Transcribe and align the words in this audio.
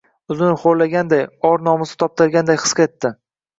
O‘zini 0.35 0.55
xo‘rlanganday, 0.61 1.21
or-nomusi 1.51 2.01
toptalganday 2.01 2.61
his 2.65 2.77
etdi 2.89 3.15